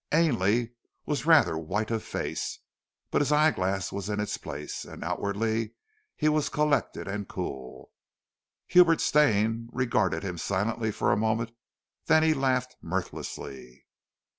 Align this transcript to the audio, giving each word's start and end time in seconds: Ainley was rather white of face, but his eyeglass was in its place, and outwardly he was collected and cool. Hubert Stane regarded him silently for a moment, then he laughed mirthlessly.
Ainley 0.11 0.71
was 1.05 1.27
rather 1.27 1.59
white 1.59 1.91
of 1.91 2.01
face, 2.01 2.57
but 3.11 3.21
his 3.21 3.31
eyeglass 3.31 3.91
was 3.91 4.09
in 4.09 4.19
its 4.19 4.35
place, 4.35 4.83
and 4.83 5.03
outwardly 5.03 5.75
he 6.15 6.27
was 6.27 6.49
collected 6.49 7.07
and 7.07 7.27
cool. 7.27 7.91
Hubert 8.65 8.99
Stane 8.99 9.69
regarded 9.71 10.23
him 10.23 10.39
silently 10.39 10.91
for 10.91 11.11
a 11.11 11.17
moment, 11.17 11.51
then 12.07 12.23
he 12.23 12.33
laughed 12.33 12.77
mirthlessly. 12.81 13.85